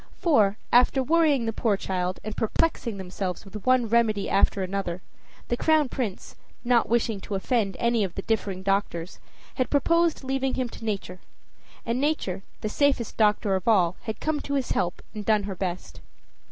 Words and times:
For, 0.19 0.57
after 0.73 1.03
worrying 1.03 1.45
the 1.45 1.53
poor 1.53 1.77
child 1.77 2.19
and 2.23 2.35
perplexing 2.35 2.97
themselves 2.97 3.45
with 3.45 3.67
one 3.67 3.87
remedy 3.87 4.31
after 4.31 4.63
another, 4.63 5.03
the 5.47 5.55
Crown 5.55 5.89
Prince, 5.89 6.35
not 6.63 6.89
wishing 6.89 7.21
to 7.21 7.35
offend 7.35 7.77
any 7.79 8.03
of 8.03 8.15
the 8.15 8.23
differing 8.23 8.63
doctors, 8.63 9.19
had 9.57 9.69
proposed 9.69 10.23
leaving 10.23 10.55
him 10.55 10.69
to 10.69 10.83
Nature; 10.83 11.19
and 11.85 12.01
Nature, 12.01 12.41
the 12.61 12.67
safest 12.67 13.15
doctor 13.15 13.53
of 13.55 13.67
all, 13.67 13.95
had 14.05 14.19
come 14.19 14.39
to 14.39 14.55
his 14.55 14.71
help 14.71 15.03
and 15.13 15.23
done 15.23 15.43
her 15.43 15.53
best. 15.55 15.99